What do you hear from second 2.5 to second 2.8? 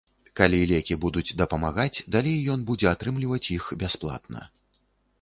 ён